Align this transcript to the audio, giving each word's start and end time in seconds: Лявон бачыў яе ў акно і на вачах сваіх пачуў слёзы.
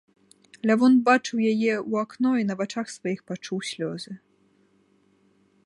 Лявон 0.69 0.93
бачыў 1.09 1.37
яе 1.51 1.73
ў 1.89 2.07
акно 2.07 2.31
і 2.43 2.47
на 2.51 2.57
вачах 2.61 2.87
сваіх 2.95 3.19
пачуў 3.29 3.59
слёзы. 3.73 4.13